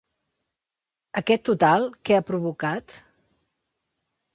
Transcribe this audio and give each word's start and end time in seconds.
Aquest 1.21 1.45
total, 1.51 1.87
què 2.09 2.19
ha 2.21 2.25
provocat? 2.33 3.01